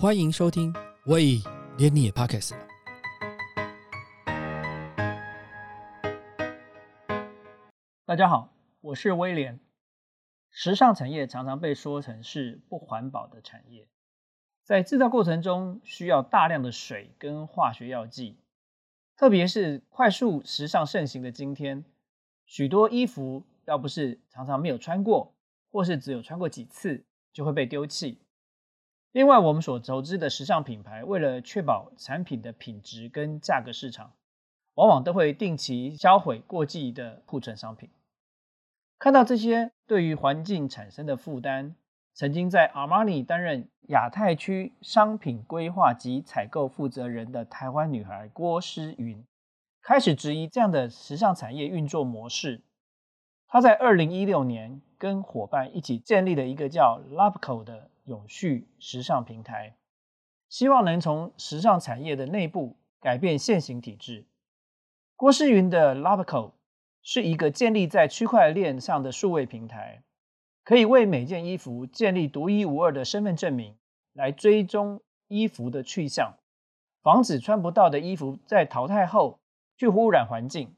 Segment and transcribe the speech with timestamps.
[0.00, 0.72] 欢迎收听，
[1.04, 1.42] 喂，
[1.76, 2.54] 连你也 Pockets。
[8.06, 8.50] 大家好，
[8.80, 9.60] 我是威廉。
[10.50, 13.88] 时尚产业常常被说成是不环保的产业，
[14.64, 18.38] 在制造过程中需要大量的水跟化学药剂，
[19.18, 21.84] 特别是快速时尚盛行的今天，
[22.46, 25.34] 许多衣服要不是常常没有穿过，
[25.70, 27.04] 或是只有穿过几次，
[27.34, 28.22] 就会被丢弃。
[29.12, 34.12] 另外，我们所熟知的时尚品牌，为了确保产品的品质跟价格市场，
[34.74, 37.90] 往往都会定期销毁过季的库存商品。
[39.00, 41.74] 看到这些对于环境产生的负担，
[42.14, 49.24] 曾经在 Armani 担任亚太区商品规划及采购负责人的台湾女孩郭诗云，
[49.82, 52.62] 开始质疑这样的时尚产业运作模式。
[53.48, 59.76] 她在二零一六年跟伙伴一起建立了一个叫 Loveco 的永续时尚平台，
[60.48, 64.26] 希望能从时尚产业的内部改变现行体制。
[65.16, 66.52] 郭诗云的 Loveco。
[67.02, 70.02] 是一个建立在区块链上的数位平台，
[70.64, 73.74] 可以为每件衣服建立独一无二的身份证明，
[74.12, 76.34] 来追踪衣服的去向，
[77.00, 79.40] 防止穿不到的衣服在淘汰后
[79.78, 80.76] 去污染环境。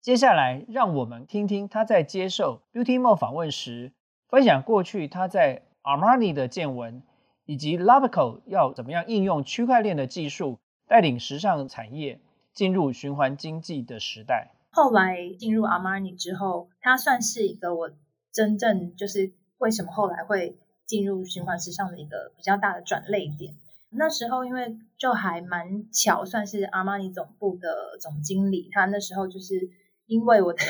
[0.00, 3.92] 接下来，让我们听听他在接受 Beauty Mo 访问时
[4.28, 7.02] 分享过去他在 Armani 的见闻，
[7.46, 12.20] 以及 Loveco 要怎么样应用区块链的技术，带领时尚产业
[12.52, 14.52] 进入循环经济的时代。
[14.70, 17.90] 后来进入 Armani 之后，它算是一个我
[18.30, 23.54] 真正就是为什么后来会进入循环时尚的一个比较大的转类点。
[23.88, 29.70] 那时候因为就还蛮巧，算是 Armani 总部的总经理，他那时候就是
[30.04, 30.62] 因为我的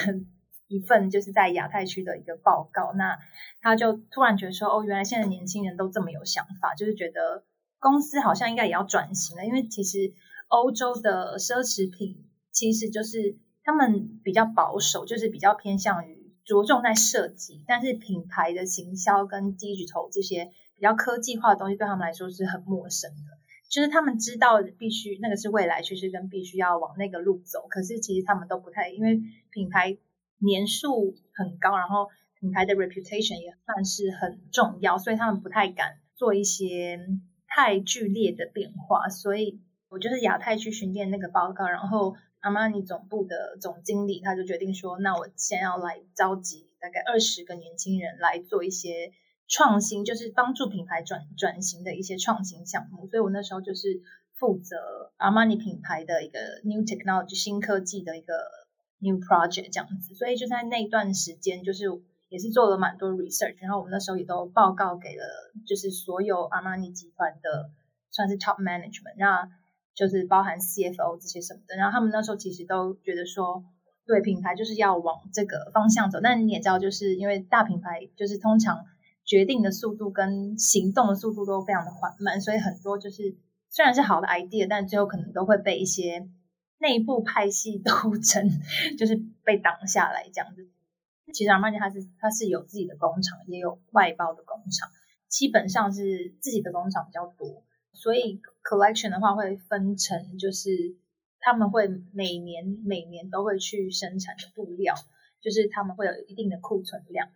[0.69, 3.19] 一份就是在亚太区的一个报告，那
[3.61, 7.45] 他就突然觉得说，哦，原来现在年轻人都这么有想法，就是觉得
[7.81, 10.13] 公司好像应该也要转型了，因为其实
[10.47, 13.39] 欧洲的奢侈品其实就是。
[13.65, 23.37] 他们比较保守，就是比较偏向于着重在设计，但是品牌的行销跟 digital 这些比较科技化的东西对他们来说是很陌生的。
[23.69, 29.21] 就是他们知道必须那个是未来趋势，跟必须要往那个路走，可是其实他们都不太，因为
[29.51, 29.99] 品牌
[30.39, 32.09] 年数很高，然后
[32.41, 37.01] 品牌的 reputation 也算是很重要，所以他们不太敢做一些
[37.47, 39.09] 太剧烈的变化。
[39.09, 42.17] 所以我就是亚太去巡店那个报告，然后。
[42.41, 49.11] 阿玛尼总部的总经理他就决定说：“那我先要来召集大概二十个年轻人来做一些
[49.49, 53.09] 创新，就是帮助品牌转转型的一些创新项目。
[53.09, 54.01] 所以我那时候就是
[54.39, 54.77] 负责
[55.17, 58.35] 阿玛尼品牌的一个 new technology 新科技的一个
[58.99, 60.15] new project 这样子。
[60.15, 61.85] 所以就在那段时间，就是
[62.29, 65.25] 也是做了蛮多 research，然后我们那时候也都报告给了
[65.67, 67.71] 就是所有阿玛尼集团的
[68.11, 69.51] 算是 top management，那。”
[69.99, 73.65] 就是包含 CFO 这些什么的，然后他们那时候其实都觉得说，
[74.07, 76.21] 对品牌就是要往这个方向走。
[76.23, 78.85] 但你也知道，就是因为大品牌就是通常
[79.25, 83.37] 决定的速度跟行动的速度都非常的缓慢，所以很多就是
[83.71, 86.29] 虽然是好的 idea，但最后可能都会被一些
[86.79, 88.49] 内部派系斗争，
[88.99, 90.69] 就是被挡下来这样子。
[91.33, 94.91] 其实阿玛尼它是它是有自己的工厂，也有外包的工厂，
[95.29, 97.65] 基本上是自己的工厂比较多。
[97.93, 100.97] 所以 collection 的话会分成，就是
[101.41, 104.95] 他们会每年每年都会去生产的布料，
[105.43, 107.29] 就是他们会有一定的库存量。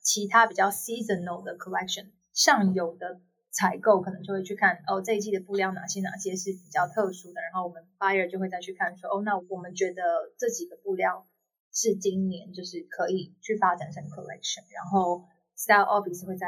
[0.00, 3.20] 其他比较 seasonal 的 collection 上游的
[3.54, 10.02] 采购可能就会去看哦这一季的布料哪些哪些是比较特殊的，然后我们 buyer 就会再去看说哦那我们觉得
[10.36, 11.26] 这几个布料
[11.72, 16.46] 是今年就是可以去发展成 collection，然后 style office 会再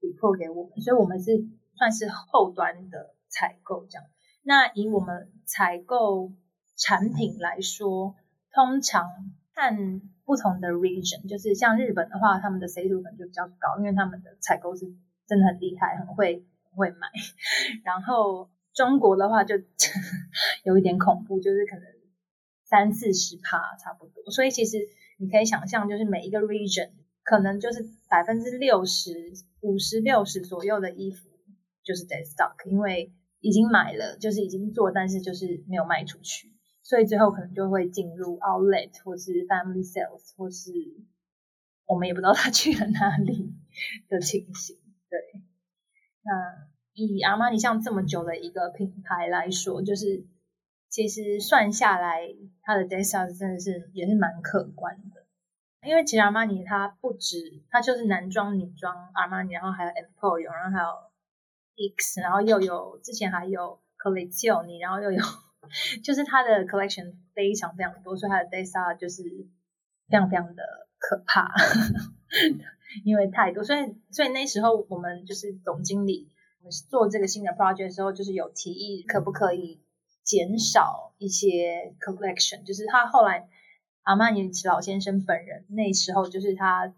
[0.00, 1.46] report 给我们，所以我们是。
[1.78, 4.04] 算是后端的采购这样。
[4.42, 6.30] 那以我们采购
[6.76, 8.14] 产品来说，
[8.52, 9.06] 通常
[9.54, 14.92] 看不同的 region，就是像日本的话，他们的 C 度可能就比较高，因为他们的采购是
[15.30, 16.44] 真的很厉害，很会
[16.74, 17.06] 会买。
[17.86, 19.54] 然后中国的话就
[20.64, 21.84] 有一点恐怖，就是可能
[22.64, 24.30] 三四十趴差不多。
[24.32, 24.78] 所以其实
[25.18, 26.90] 你可以想象，就是每一个 region
[27.22, 31.30] 可能就是百分之六十五十六十左右的衣服。
[31.82, 33.10] 就是 dead stock，因为
[33.40, 40.70] 已经买了，就是已经做，但是就是没有卖出去，所以最后可能就会进入 outlet 或是 family sales，或是
[41.86, 43.54] 我们也不知道他去了哪里
[44.10, 44.76] 的情形。
[45.10, 45.42] 对，
[46.22, 50.24] 那以阿玛尼像这么久的一个品牌来说，就是
[50.88, 55.26] 其实算下来，它的 dead stock 真的是也是蛮可观的。
[55.82, 60.88] 因为其实阿玛尼它不止，它就是男装、女装阿玛尼，然后还有 Emporio，然后还有
[61.96, 65.22] X，然后又有之前还有 Collection，然后又有
[66.04, 69.22] 就是它的 collection 非常非常多，所以它的 data 就是
[70.08, 70.62] 非常非常的
[70.98, 71.50] 可怕，
[73.04, 79.80] 因为太多，所以所以那时候我们就是总经理，我们做这个新的 project 的时候，就是有提议可不可以
[80.22, 83.48] 减少一些 collection，就是他后来
[84.02, 86.94] 阿曼尼老先生本人那时候就是他。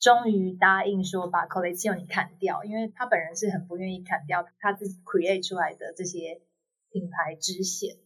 [0.00, 6.42] 终于答应说把 collection 砍掉，因为他本人是很不愿意砍掉他自己 create 出来的这些
[6.90, 7.96] 品牌支线，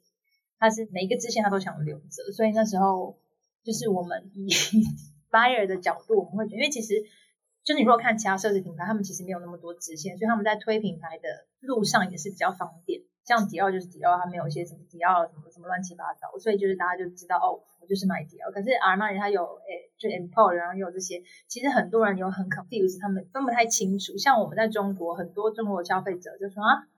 [0.61, 3.19] 他是每一个支线他都想留着，所以那时候
[3.65, 4.49] 就是我们以
[5.31, 6.95] buyer 的角度，我们会觉得，因为其实
[7.65, 13.03] 就是你如果看其他奢侈品牌，他们其实没有那么多支线，所以他们在推品牌的路上也是比较方便。
[13.25, 18.51] 像迪奥就是迪奥，它没有一些什么迪奥什么什么乱七八糟，所以就是大家就知道哦，我就是买迪奥。
[18.51, 24.17] 可是阿玛尼它有诶，就 Emporio，然后有这些，其实很多人有很 confuse，他们分不太清楚。
[24.17, 26.89] 像我们在中国，很多中国消费者就说啊，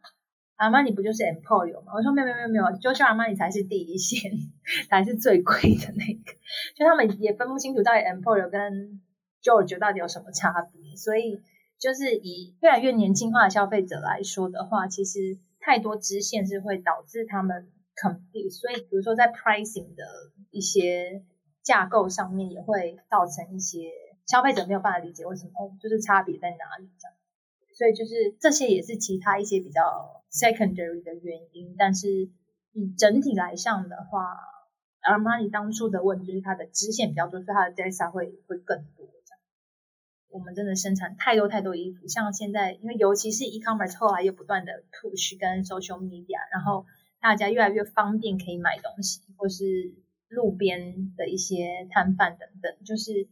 [0.61, 1.93] 阿玛尼不就是 Emporio 吗？
[1.97, 4.31] 我说没有没有没有，就是阿玛尼才是第一线，
[4.91, 6.33] 才是最贵的那个。
[6.77, 9.01] 就他们也分不清楚到底 Emporio 跟
[9.43, 10.97] George 到底有什么差别。
[10.97, 11.41] 所以
[11.79, 15.39] 就是以越来越年轻化的消费者来说的话，其实。
[15.62, 20.03] 太多支线是会导致他们 confuse，所以比如说在 pricing 的
[20.51, 21.23] 一些
[21.62, 23.91] 架构上面，也会造成一些
[24.27, 27.15] 消费者没有办法理解为什么哦，就是差别在哪里这样。
[27.81, 32.29] 所以就是这些也是其他一些比较 secondary 的原因，但是
[32.73, 34.37] 以整体来上的话
[35.00, 39.09] ，Armani 当初的问题就是它的支线比较多，所以它的 data 会会更多。
[40.29, 46.85] 我们真的生产太多太多衣服，像现在，因为尤其是 e-commerce 后来又不断的 push 跟 social media，然后
[47.19, 49.65] 大家越来越方便可以买东西，或是
[50.29, 53.26] 路边的一些摊贩等等，就是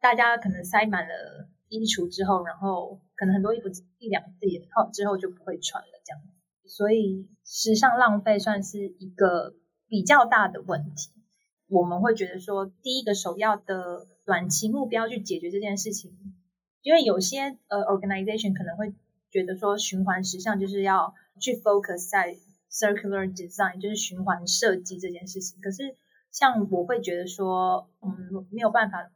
[0.00, 3.68] 大家可能塞满了衣橱之后，然后可能很多衣服
[3.98, 6.22] 一两次也后之后就不会穿了这样，
[6.66, 9.54] 所以时尚浪费算是一个
[9.88, 11.10] 比较大的问题。
[11.68, 16.12] 我们会觉得说，第一个首要的短期目标去解决这件事情，
[16.82, 18.94] 因为有些呃 organization 可能会
[19.30, 22.36] 觉得说，循环时尚就是要去 focus 在
[22.70, 25.60] circular design，就是循环设计这件事情。
[25.60, 25.96] 可是
[26.30, 29.10] 像我会觉得说，嗯，没有办法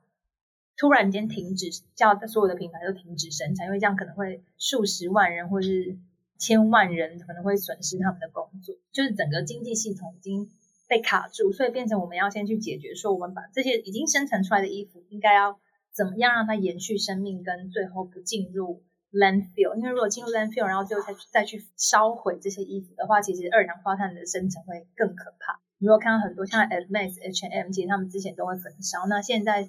[0.79, 5.99] 突然间停止，叫所有的品牌都停止生产，因为这样可能会数十万人或是
[6.39, 10.51] 千万人可能会损失他们的工作，就是整个经济系统已经。
[10.91, 15.61] 被卡住，所以变成我们要先去解决，说我们把这些已经生成出来的衣服，应该要
[15.93, 18.83] 怎么样让它延续生命，跟最后不进入
[19.13, 19.77] landfill。
[19.77, 25.61] 因为如果进入 landfill，然后最后再再去烧毁这些衣服的话，其实二氧化碳的生成会更可怕。
[25.79, 29.07] 如果看到很多像 a d m a x H&M，其实他们之前都会焚烧。
[29.11, 29.69] 那现在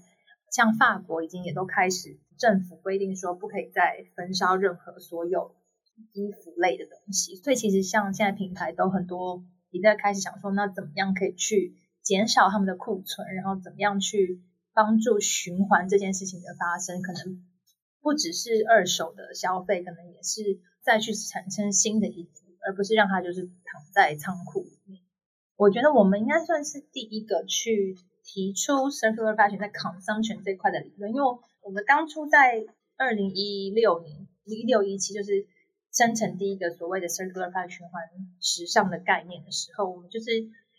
[0.52, 5.56] 像法国已经也都开始政府规定说，不可以再焚烧任何所有
[6.14, 7.36] 衣服类的东西。
[7.36, 9.44] 所以其实像现在品牌都很多。
[9.72, 14.42] 也在开始想说，那怎么样可以去减少他们的库存，然后怎么样去
[14.74, 17.04] 帮助循环这件事情的发生？
[17.04, 17.46] 可能
[18.02, 25.04] 不只是二手的消费，可能也是再去产生新的衣服，而不是让它就是躺在仓库里面。
[25.56, 27.96] 我觉得我们应该算是第一个去
[28.34, 31.24] 提出 circular fashion 在 consumption 这块的理论，因为
[31.62, 32.66] 我们当初在
[32.98, 35.48] 二零一六年一六一七就是。
[35.92, 38.04] 生成第一个所谓的 circular fashion 循环
[38.40, 40.30] 时尚的概念的时候，我们就是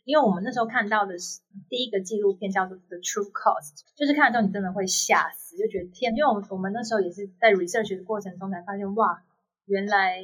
[0.04, 9.24] 因为我们那时候看到的是第一个纪录片叫做 The True Cost，就是看了之后你真的会吓死，就觉得天，因为我们我们那时候也是在 research 的过程中才发现，哇，
[9.66, 10.22] 原来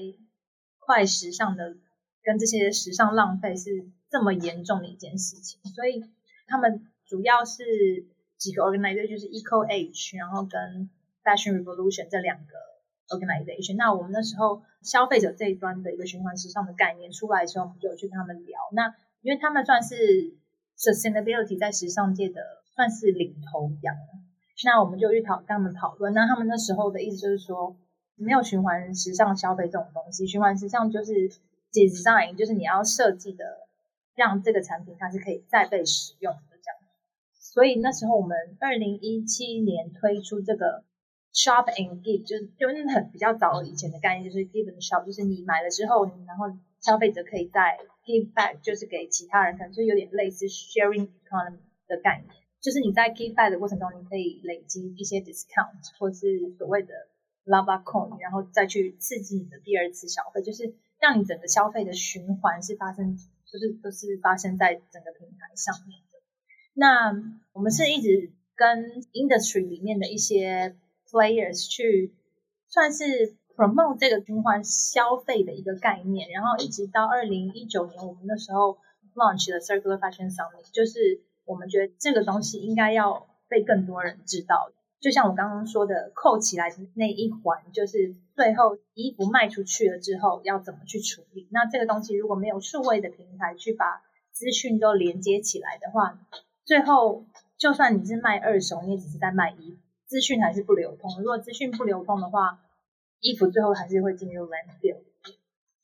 [0.78, 1.76] 快时尚的
[2.22, 6.04] 跟这些时尚浪费是这么严重的一件事情，所以
[6.46, 7.64] 他们主要是
[8.36, 10.90] 几个 organization，就是 Eco Age，然后跟
[11.24, 12.66] Fashion Revolution 这两个。
[13.08, 18.58] organization，那我们那时候消费者这一端的一个循环时尚的概念出来的时候，我们就有去跟他们聊。
[18.72, 20.34] 那因为他们算是
[20.76, 22.42] sustainability 在时尚界的
[22.74, 23.94] 算是领头羊，
[24.64, 26.12] 那我们就去讨跟他们讨论。
[26.14, 27.76] 那他们那时候的意思就是说，
[28.16, 31.30] 没有循环时尚消费这种东西，循环时尚就是
[31.72, 33.44] design，就是你要设计的
[34.16, 36.34] 让这个产品它是可以再被使用。
[37.56, 40.84] 所以那时候我们二零一七年推出这个。
[41.36, 46.46] Shop and give 就是就是很比较早以前的概念，就是 give and shop，就是你买了之后，然后
[46.80, 52.34] 消费者可以再 give back，就是给其他人，可能就有点类似 sharing economy 的概念。
[52.62, 56.94] 就是你在 give back 的过程中，你可以累积一些 discount 或是所谓的
[57.44, 66.00] lava coin，然后再去刺激你的第二次消费，就是让你整个消费的循环是发生，就是都是发生在整个平台上面。
[66.78, 67.10] 那
[67.54, 70.76] 我们是一直跟 industry 里面的一些
[71.10, 72.12] players 去
[72.68, 78.76] 算是 promote 这个循环消费的一个概念，然后一直到二零一九年，我们那时候
[79.14, 84.70] launch 了 Circular Fashion Summit，就是我们觉得这个东西应该要被更多人知道。
[85.00, 91.48] 就像我刚刚说的，扣起来那一环，就是最后衣服卖出去了之后要怎么去处理。
[91.50, 94.02] 那这个东西如果没有数位的平台去把
[94.32, 96.18] 资讯都连接起来的话，
[96.66, 97.24] 最后
[97.56, 101.10] 就算你是卖二手，你也只是在卖衣服，资讯还是不流通。
[101.18, 102.60] 如果资讯不流通的话，
[103.20, 104.98] 衣服最后还是会进入 landfill。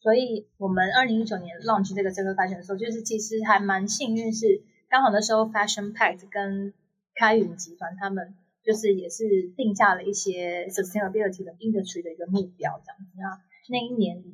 [0.01, 6.75] 所以我们二零一九年 launch 这个这个 fashion 的时候，就是其实还蛮幸运，是刚好那时候 Fashion Pact 跟
[7.15, 8.35] 开云集团他们
[8.65, 13.13] 就是也是定下了一些 sustainability 的 industry 的一个目标这样子。
[13.17, 14.25] 那那一年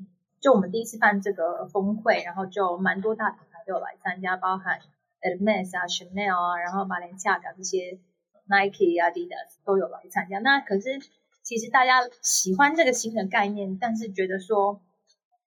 [0.41, 4.81] 就我们第一次办这个峰会，然后就蛮多大品牌都有来参加，包含
[5.21, 7.99] Hermes 啊、Chanel 啊，然后 Balenciaga 这些
[8.47, 10.39] Nike 啊、Adidas 都有来参加。
[10.39, 11.01] 那可是。
[11.41, 14.83] 其实大家喜欢这个新的概念，但是觉得说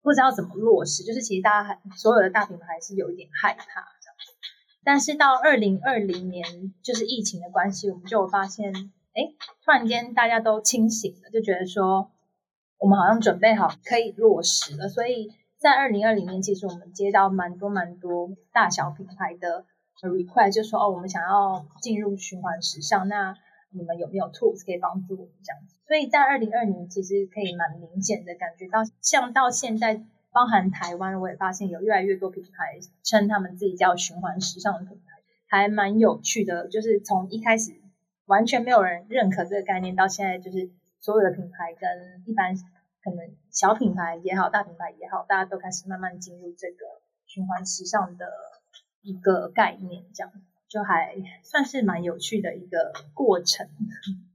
[0.01, 3.87] 不知道怎么落实，就是其实大家还所有的大品牌还是有一点害怕的。
[4.83, 8.73] 但是到二零二零年，就是疫情的关系，我们就发现，
[9.13, 12.09] 哎，突然间大家都清醒了，就觉得说
[12.79, 14.89] 我们好像准备好可以落实了。
[14.89, 15.31] 所以
[15.62, 19.63] 在二零二零年，其实我们接到蛮多蛮多大小品牌的
[20.01, 23.38] request，就说哦，我们想要进入循环时尚，那。
[23.74, 25.77] 你们有没有 tools 可以帮助我们这样子？
[25.88, 30.03] 所以在二零二零其实可以蛮明显的感觉到，像到现在，
[30.34, 36.68] 包含台湾，我也发现有越来越多品牌称他们自己叫循环时尚的品牌，还蛮有趣的。
[36.68, 37.72] 就是从一开始
[38.25, 42.53] 完全没有人认可这个概念，到现在就是所有的品牌跟一般
[43.03, 46.86] 可能小品牌也好，大品牌也好，大家都开始慢慢进入这个
[47.25, 48.25] 循环时尚的
[49.01, 50.31] 一个概念这样。
[50.67, 53.67] 就还算是蛮有趣的一个过程。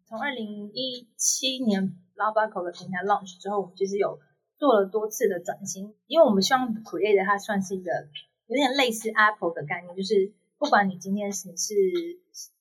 [0.06, 4.20] 从二零一七年 Labaco 的平台 launch 之后，我们其实有
[4.58, 7.90] 做了多次的转型，因为我们希望 Create 它算是一个
[8.48, 11.74] 有点类似 Apple 的概念，就是不管你今天是是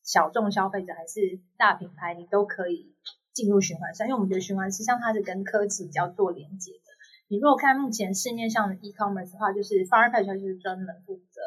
[0.03, 2.94] 小众消费者还是大品牌，你都可以
[3.35, 4.07] 进入循环上。
[4.07, 6.89] 因为我们觉得循环实际上它是跟科技比较做连接的。
[7.27, 11.41] 你如果看目前市面上的 e-commerce 的话，就是 f a r p a t 就是专门负责。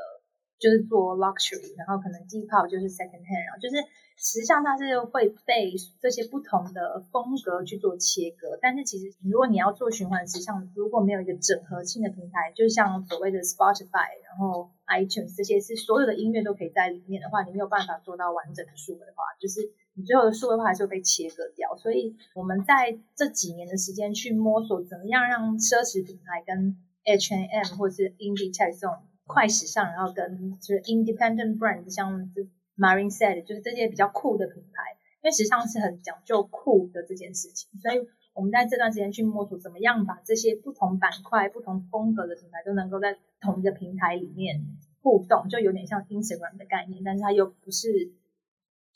[0.59, 3.79] 就是做 luxury，然后可能 Depop 就是 second hand，然后就是
[4.19, 5.71] 实际上它是会被
[6.03, 8.59] 这些不同的风格去做切割。
[8.61, 19.61] 但是其实如果你要做循环时尚，如果没有一个整合性的平台，就像所谓的 Spotify，然后 iTunes 这些是所有的音乐都可以在里面的话，你没有办法做到完整的数位化，就是
[20.03, 21.77] 最后的数位化就被切割掉。
[21.77, 28.97] 所以我们在这几年的时间去摸索，怎么样让奢侈品牌跟 H and M 或是 Indie Tech 这种。
[29.31, 32.33] 快时尚，然后跟就是 independent brand，像
[32.79, 44.65] Marine said，就是这些比较酷的品牌，因为时尚是很讲究酷的这件事情，所以我们在这段时间去摸索怎么样把这些不同板块、不同风格的品牌都能够在同一个平台里面
[45.03, 48.11] 互动，就有点像 Instagram 的概念，但是它又不是，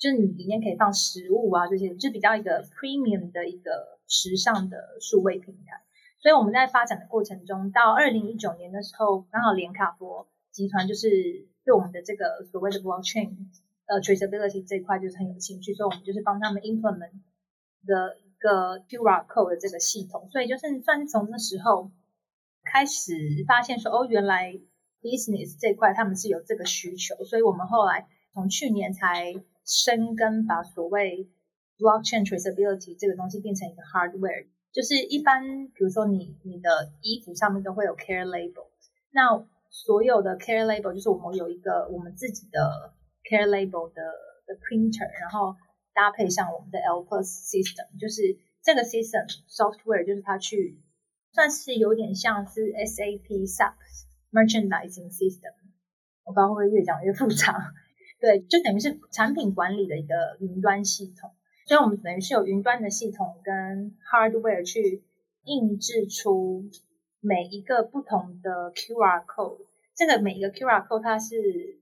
[0.03, 5.81] 就是你里面可以放食物啊这些，就比较一个 premium 的一个时尚的数位平台。
[6.19, 11.09] 所以我们在发展的过程中，到二零一九年的时候，刚好联卡佛集团就是
[11.65, 13.47] 对我们的这个所谓的 blockchain
[13.87, 17.13] 呃 traceability 这一块就是很有兴趣，所以我们就是帮他们 implement
[17.87, 20.29] 的一个 QR code 的这个系统。
[20.33, 21.93] 所以就是算是从那时候
[22.65, 23.15] 开始
[23.47, 24.53] 发现说，哦，原来
[25.01, 31.29] business 这块他们是有这个需求，所以我们后来从去年才深耕，把所谓
[31.79, 34.47] blockchain traceability 这个东西变成一个 hardware。
[34.73, 38.69] 就是一般，比如说你你的衣服上面都会有 care label，
[39.11, 42.95] 那所有的 care label 就是我们有一个我们自己的
[43.29, 44.03] care label 的
[44.47, 45.57] 的 printer，然后
[45.93, 48.23] 搭配上我们的 L plus system，就是
[48.63, 50.81] 这个 system software 就是它去
[51.33, 53.75] 算是有点像是 SAP SAP
[54.31, 55.53] merchandising system，
[56.25, 57.75] 我不知道会不会越讲越复杂，
[58.23, 61.33] 对，就等于是产品管理的一个云端系统。
[61.67, 65.03] 所以我们等于是有云端的系统跟 hardware 去
[65.43, 66.71] 印制出
[67.19, 69.67] 每一个不同的 QR code。
[69.97, 71.35] 这个每一个 QR code 它是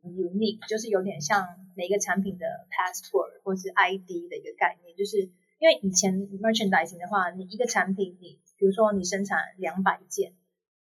[0.03, 4.97] unique，就是有点像每一个产品的 passport 或是 ID 的一个概念。
[4.97, 5.19] 就是
[5.59, 10.33] 因为以前 merchandising 的话，你一个产品，你比如说你生产两百件，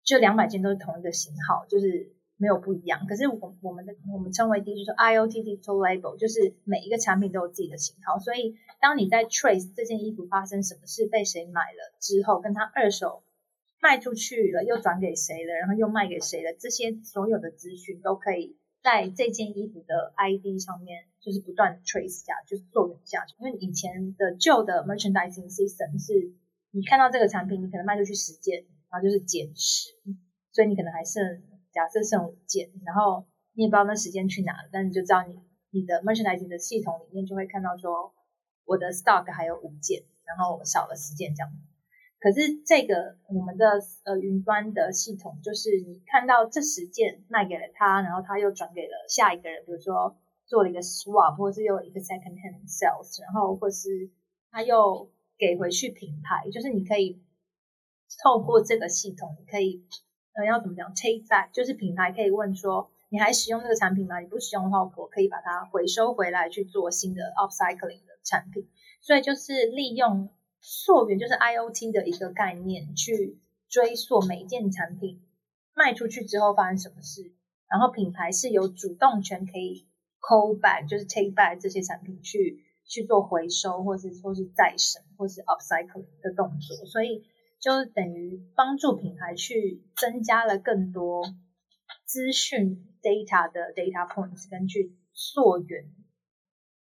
[0.03, 2.15] 就两百件都是同一个型号，就是。
[2.37, 13.23] 没有不一样，可是我我们的我们称为 digital IoT digital label，就是每一个产品都有自己的型号，所以当你在 trace 这件衣服发生什么事，被谁买了之后，跟他二手
[13.81, 23.35] 卖出去了，又转给谁了，然后又卖给谁了，这些所有的资讯都可以在这件衣服的 ID 上面，就是不断 trace 下，就是做下去。
[23.39, 26.33] 因为以前的旧的 merchandising system 是
[26.73, 29.93] 你看到这个产品，你可能卖出去十件，然后就是减十，
[30.53, 31.23] 所以你可能还剩
[31.75, 35.35] 假设剩五件，然后你也不知道那时间去哪了，但你就知道你
[35.71, 38.15] 你的 merchandising 的系统里面就会看到说
[38.65, 41.53] 我的 stock 还有五件，然后少了十件这样。
[42.21, 43.67] 可是这个我们的
[44.05, 50.17] 呃云端的系统，就是你看到这十件卖给了他，然后他又转给了下一个人，比如说
[50.47, 53.89] 做了一个 swap，或是又一个 second hand sales，然后或是
[54.51, 55.11] 他又。
[55.37, 57.21] 给回去品牌，就是你可以
[58.23, 59.85] 透过这个系统，你可以
[60.35, 64.21] 呃要怎么讲 take back，就是品牌可以问说你还使用这个产品吗？
[64.21, 68.69] 你不使用的话，我可以把它回收回来去做新的 upcycling 的产品。
[69.01, 73.39] 所以就是利用溯源，就是 IOT 的一个概念去
[73.69, 75.23] 追溯每一件产品
[75.75, 77.33] 卖出去之后发生什么事，
[77.69, 79.87] 然后品牌是有主动权可以
[80.21, 82.63] call back，就是 take back 这些产品去。
[82.87, 87.25] 去做回收，或是说是再生，或是 upcycling 的动作，所以
[87.65, 91.25] 就等于帮助品牌去增加了更多
[92.05, 95.87] 资讯 data 的 data points，根据溯源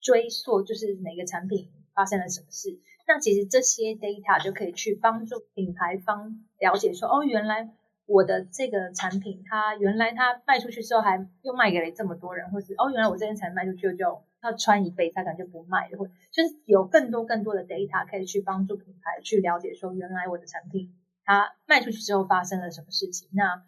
[0.02, 2.78] 追溯，就是每个产品发生了什么事。
[3.08, 7.72] 那其实这些 data 就可以去帮助品牌方了解说，哦，原来
[8.04, 14.22] 我的这个产品，它原来它卖出去之后还又卖给了这么多人，或是哦，原来我这件产品卖出去就。
[14.44, 23.28] 要穿一辈子，他可能就不卖了，或就是有更多更多的 data 可以去帮助品牌去了解说，原来我的产品它卖出去之后发生了什么事情。
[23.32, 23.64] 那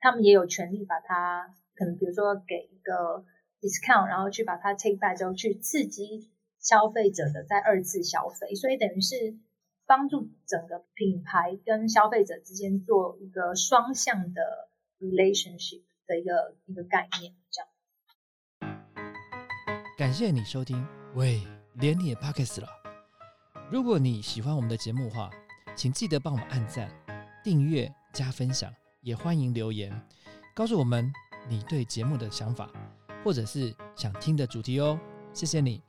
[0.00, 3.24] 他们也有权利把它，可能比如说给一个
[3.60, 6.28] discount，然后去把它 take back 之后去刺激
[6.58, 9.36] 消费者的在二次消费，所以等于是
[9.86, 14.68] 帮助整个品牌跟消费者之间做一个双向的
[14.98, 17.68] relationship 的一个一个概念，这样。
[19.94, 20.84] 感谢你收听，
[21.14, 22.68] 喂，连你也 pockets 了。
[23.70, 25.30] 如果你喜欢我们的节目话，
[25.76, 26.90] 请记得帮我们按赞、
[27.44, 28.72] 订阅、加分享，
[29.02, 29.92] 也欢迎留言
[30.54, 31.12] 告诉我们
[31.46, 32.70] 你对节目的想法，
[33.22, 34.98] 或者是想听的主题哦。
[35.34, 35.82] 谢谢你。